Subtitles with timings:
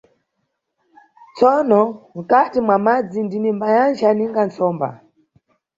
[1.33, 1.81] Tsono
[2.17, 4.89] mkati mwa madzi ndinimbayancha ninga tsomba!